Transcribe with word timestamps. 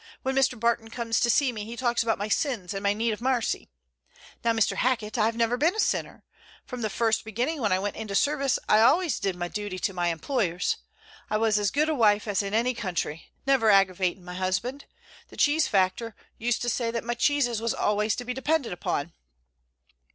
When 0.23 0.33
Mr. 0.33 0.59
Barton 0.59 0.89
comes 0.89 1.19
to 1.19 1.29
see 1.29 1.51
me 1.51 1.63
he 1.63 1.77
talks 1.77 2.01
about 2.01 2.17
my 2.17 2.27
sins 2.27 2.73
and 2.73 2.81
my 2.81 2.91
need 2.91 3.11
of 3.13 3.21
marcy. 3.21 3.69
Now, 4.43 4.51
Mr. 4.51 4.77
Hackett, 4.77 5.15
I've 5.19 5.35
never 5.35 5.57
been 5.57 5.75
a 5.75 5.79
sinner. 5.79 6.23
From 6.65 6.81
the 6.81 6.89
first 6.89 7.23
beginning, 7.23 7.61
when 7.61 7.71
I 7.71 7.77
went 7.77 7.95
into 7.95 8.15
service, 8.15 8.57
I've 8.67 8.79
al'ys 8.79 9.19
did 9.19 9.35
my 9.35 9.47
duty 9.47 9.77
to 9.77 9.93
my 9.93 10.07
employers. 10.07 10.77
I 11.29 11.37
was 11.37 11.59
as 11.59 11.69
good 11.69 11.87
a 11.87 11.93
wife 11.93 12.27
as 12.27 12.41
any 12.41 12.57
in 12.57 12.65
the 12.65 12.73
country, 12.73 13.31
never 13.45 13.69
aggravating 13.69 14.25
my 14.25 14.33
husband. 14.33 14.85
The 15.27 15.37
cheese 15.37 15.67
factor 15.67 16.15
used 16.39 16.63
to 16.63 16.69
say 16.69 16.89
that 16.89 17.03
my 17.03 17.13
cheeses 17.13 17.61
was 17.61 17.75
al'ys 17.75 18.15
to 18.15 18.25
be 18.25 18.33
depended 18.33 18.73
upon.'" 18.73 19.13